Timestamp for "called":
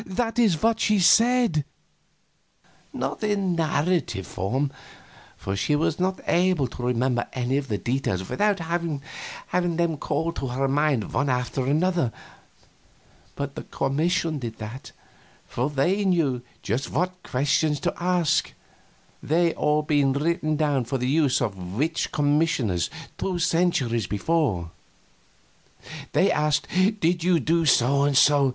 9.97-10.37